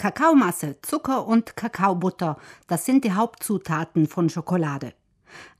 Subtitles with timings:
[0.00, 4.94] Kakaomasse, Zucker und Kakaobutter, das sind die Hauptzutaten von Schokolade.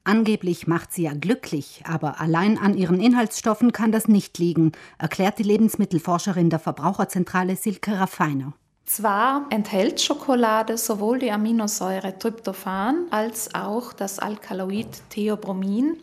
[0.02, 5.38] Angeblich macht sie ja glücklich, aber allein an ihren Inhaltsstoffen kann das nicht liegen, erklärt
[5.38, 8.54] die Lebensmittelforscherin der Verbraucherzentrale Silke Raffiner.
[8.86, 15.98] Zwar enthält Schokolade sowohl die Aminosäure Tryptophan als auch das Alkaloid Theobromin,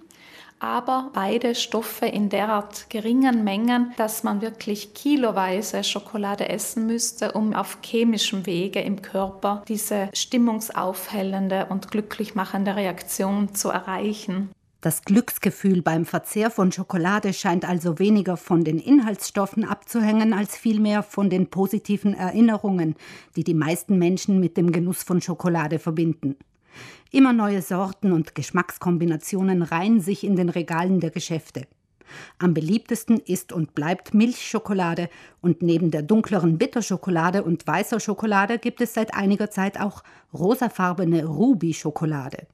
[0.59, 7.53] aber beide Stoffe in derart geringen Mengen, dass man wirklich kiloweise Schokolade essen müsste, um
[7.53, 14.49] auf chemischem Wege im Körper diese stimmungsaufhellende und glücklich machende Reaktion zu erreichen.
[14.81, 21.01] Das Glücksgefühl beim Verzehr von Schokolade scheint also weniger von den Inhaltsstoffen abzuhängen, als vielmehr
[21.01, 22.95] von den positiven Erinnerungen,
[23.35, 26.37] die die meisten Menschen mit dem Genuss von Schokolade verbinden.
[27.11, 31.67] Immer neue Sorten und Geschmackskombinationen reihen sich in den Regalen der Geschäfte.
[32.39, 35.09] Am beliebtesten ist und bleibt Milchschokolade
[35.41, 41.25] und neben der dunkleren Bitterschokolade und weißer Schokolade gibt es seit einiger Zeit auch rosafarbene
[41.25, 42.47] Ruby-Schokolade.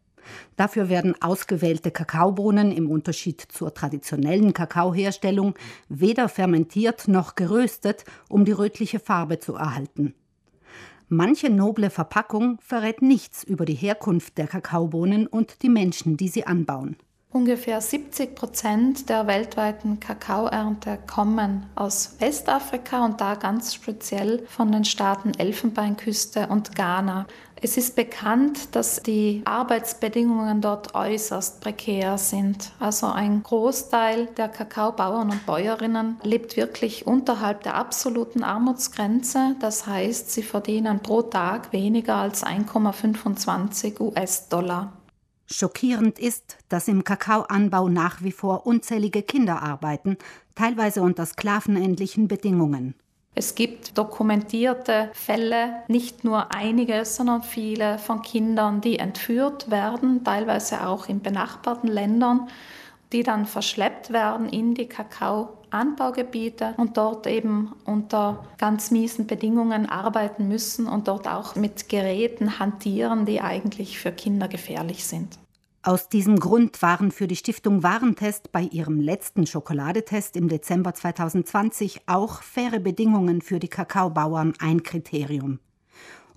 [0.56, 5.56] Dafür werden ausgewählte Kakaobohnen im Unterschied zur traditionellen Kakaoherstellung
[5.90, 10.14] weder fermentiert noch geröstet, um die rötliche Farbe zu erhalten.
[11.16, 16.48] Manche noble Verpackung verrät nichts über die Herkunft der Kakaobohnen und die Menschen, die sie
[16.48, 16.96] anbauen.
[17.34, 24.86] Ungefähr 70 Prozent der weltweiten Kakaoernte kommen aus Westafrika und da ganz speziell von den
[24.86, 27.26] Staaten Elfenbeinküste und Ghana.
[27.60, 32.72] Es ist bekannt, dass die Arbeitsbedingungen dort äußerst prekär sind.
[32.80, 39.56] Also ein Großteil der Kakaobauern und Bäuerinnen lebt wirklich unterhalb der absoluten Armutsgrenze.
[39.60, 44.94] Das heißt, sie verdienen pro Tag weniger als 1,25 US-Dollar.
[45.46, 50.18] Schockierend ist, dass im Kakaoanbau nach wie vor unzählige Kinder arbeiten,
[50.56, 52.96] teilweise unter sklavenähnlichen Bedingungen.
[53.36, 60.86] Es gibt dokumentierte Fälle, nicht nur einige, sondern viele von Kindern, die entführt werden, teilweise
[60.86, 62.48] auch in benachbarten Ländern,
[63.12, 70.48] die dann verschleppt werden in die Kakaoanbaugebiete und dort eben unter ganz miesen Bedingungen arbeiten
[70.48, 75.40] müssen und dort auch mit Geräten hantieren, die eigentlich für Kinder gefährlich sind.
[75.86, 82.04] Aus diesem Grund waren für die Stiftung Warentest bei ihrem letzten Schokoladetest im Dezember 2020
[82.06, 85.60] auch faire Bedingungen für die Kakaobauern ein Kriterium.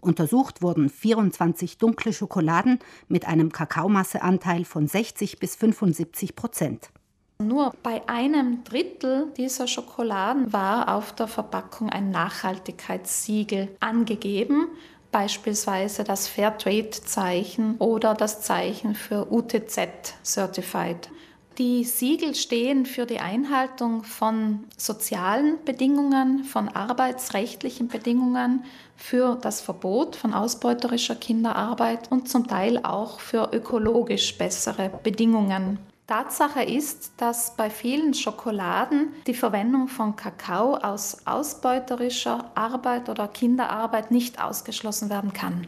[0.01, 6.91] Untersucht wurden 24 dunkle Schokoladen mit einem Kakaomasseanteil von 60 bis 75 Prozent.
[7.39, 14.69] Nur bei einem Drittel dieser Schokoladen war auf der Verpackung ein Nachhaltigkeitssiegel angegeben
[15.17, 19.89] beispielsweise das Fairtrade-Zeichen oder das Zeichen für UTZ
[20.23, 21.09] Certified.
[21.57, 30.17] Die Siegel stehen für die Einhaltung von sozialen Bedingungen, von arbeitsrechtlichen Bedingungen, für das Verbot
[30.17, 35.79] von ausbeuterischer Kinderarbeit und zum Teil auch für ökologisch bessere Bedingungen.
[36.07, 44.13] Tatsache ist, dass bei vielen Schokoladen die Verwendung von Kakao aus ausbeuterischer Arbeit oder Kinderarbeit
[44.13, 45.67] nicht ausgeschlossen werden kann.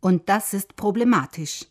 [0.00, 1.66] Und das ist problematisch.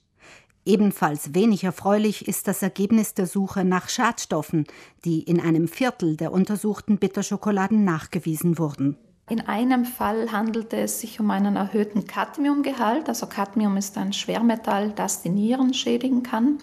[0.65, 4.65] Ebenfalls wenig erfreulich ist das Ergebnis der Suche nach Schadstoffen,
[5.05, 8.97] die in einem Viertel der untersuchten Bitterschokoladen nachgewiesen wurden.
[9.29, 13.07] In einem Fall handelte es sich um einen erhöhten Cadmiumgehalt.
[13.07, 16.57] Also Cadmium ist ein Schwermetall, das die Nieren schädigen kann.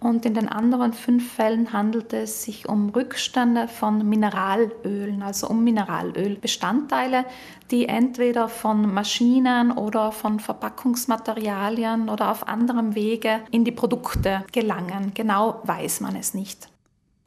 [0.00, 5.62] Und in den anderen fünf Fällen handelte es sich um Rückstände von Mineralölen, also um
[5.62, 7.26] Mineralölbestandteile,
[7.70, 15.12] die entweder von Maschinen oder von Verpackungsmaterialien oder auf anderem Wege in die Produkte gelangen.
[15.12, 16.70] Genau weiß man es nicht.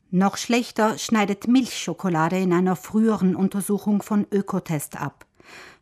[0.09, 5.27] Noch schlechter schneidet Milchschokolade in einer früheren Untersuchung von Ökotest ab.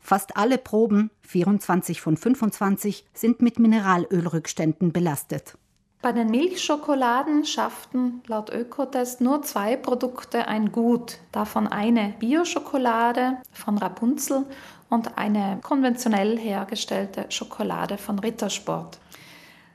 [0.01, 5.57] Fast alle Proben, 24 von 25, sind mit Mineralölrückständen belastet.
[6.01, 13.77] Bei den Milchschokoladen schafften laut Ökotest nur zwei Produkte ein Gut, davon eine Bio-Schokolade von
[13.77, 14.47] Rapunzel
[14.89, 18.97] und eine konventionell hergestellte Schokolade von Rittersport.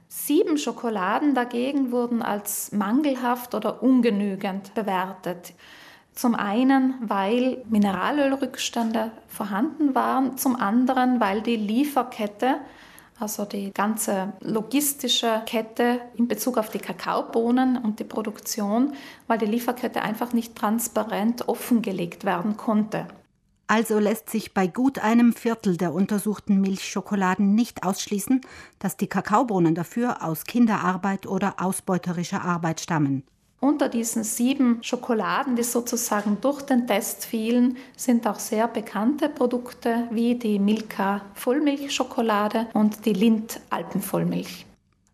[0.09, 5.53] Sieben Schokoladen dagegen wurden als mangelhaft oder ungenügend bewertet.
[6.13, 12.57] Zum einen, weil Mineralölrückstände vorhanden waren, zum anderen, weil die Lieferkette
[13.19, 18.95] also die ganze logistische Kette in Bezug auf die Kakaobohnen und die Produktion,
[19.27, 23.09] weil die Lieferkette einfach nicht transparent offengelegt werden konnte.
[23.69, 28.41] Also lässt sich bei gut einem Viertel der untersuchten Milchschokoladen nicht ausschließen,
[28.79, 33.25] dass die Kakaobohnen dafür aus Kinderarbeit oder ausbeuterischer Arbeit stammen.
[33.59, 40.09] Unter diesen sieben Schokoladen, die sozusagen durch den Test fielen, sind auch sehr bekannte Produkte
[40.11, 44.67] wie die Milka Vollmilchschokolade und die Lind Alpenvollmilch.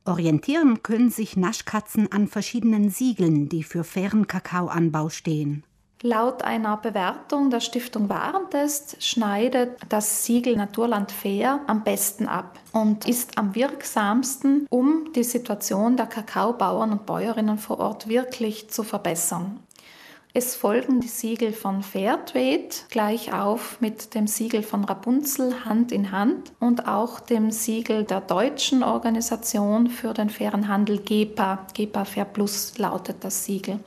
[0.04, 5.62] Orientieren können sich Naschkatzen an verschiedenen Siegeln, die für fairen Kakaoanbau stehen.
[6.04, 13.08] Laut einer Bewertung der Stiftung Warentest schneidet das Siegel Naturland Fair am besten ab und
[13.08, 19.60] ist am wirksamsten, um die Situation der Kakaobauern und Bäuerinnen vor Ort wirklich zu verbessern.
[20.34, 26.10] Es folgen die Siegel von Fairtrade gleich auf mit dem Siegel von Rapunzel Hand in
[26.10, 31.66] Hand und auch dem Siegel der deutschen Organisation für den fairen Handel GEPA.
[31.75, 33.78] GEPA Fair Plus lautet das Siegel.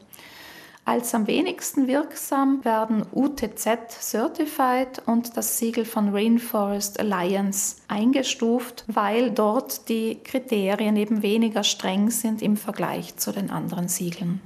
[0.88, 9.32] Als am wenigsten wirksam werden UTZ Certified und das Siegel von Rainforest Alliance eingestuft, weil
[9.32, 14.42] dort die Kriterien eben weniger streng sind im Vergleich zu den anderen Siegeln.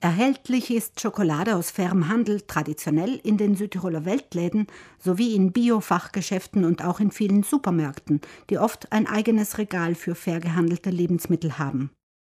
[0.00, 4.66] Erhältlich ist Schokolade aus fairem Handel traditionell in den Südtiroler Weltläden
[4.98, 10.40] sowie in Biofachgeschäften und auch in vielen Supermärkten, die oft ein eigenes Regal für fair
[10.40, 11.90] gehandelte Lebensmittel haben.